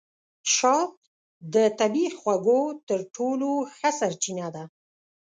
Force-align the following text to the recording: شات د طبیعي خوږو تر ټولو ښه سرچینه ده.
شات 0.55 0.93
د 1.53 1.55
طبیعي 1.79 2.11
خوږو 2.19 2.61
تر 2.87 2.99
ټولو 3.15 3.49
ښه 3.75 3.89
سرچینه 3.99 4.47
ده. 4.55 4.63